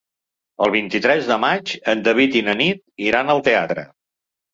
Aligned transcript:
El 0.67 0.71
vint-i-tres 0.75 1.27
de 1.31 1.37
maig 1.43 1.73
en 1.93 2.01
David 2.07 2.37
i 2.41 2.43
na 2.47 2.55
Nit 2.63 2.81
iran 3.09 3.31
al 3.35 3.45
teatre. 3.49 3.85